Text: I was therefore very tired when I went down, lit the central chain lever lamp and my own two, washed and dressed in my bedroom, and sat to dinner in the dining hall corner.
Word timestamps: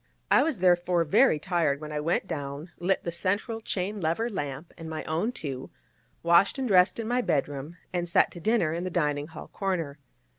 I 0.31 0.41
was 0.41 0.57
therefore 0.57 1.03
very 1.03 1.37
tired 1.37 1.79
when 1.79 1.91
I 1.91 1.99
went 1.99 2.25
down, 2.25 2.71
lit 2.79 3.03
the 3.03 3.11
central 3.11 3.61
chain 3.61 4.01
lever 4.01 4.31
lamp 4.31 4.73
and 4.75 4.89
my 4.89 5.03
own 5.03 5.31
two, 5.31 5.69
washed 6.23 6.57
and 6.57 6.67
dressed 6.67 6.97
in 6.99 7.07
my 7.07 7.21
bedroom, 7.21 7.77
and 7.93 8.09
sat 8.09 8.31
to 8.31 8.39
dinner 8.39 8.73
in 8.73 8.83
the 8.83 8.89
dining 8.89 9.27
hall 9.27 9.49
corner. 9.49 9.99